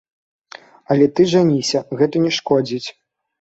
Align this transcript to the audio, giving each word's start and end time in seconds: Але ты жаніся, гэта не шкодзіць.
Але 0.95 1.07
ты 1.19 1.25
жаніся, 1.33 1.79
гэта 2.01 2.23
не 2.25 2.33
шкодзіць. 2.39 2.87